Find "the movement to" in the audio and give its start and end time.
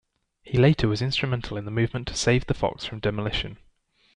1.65-2.15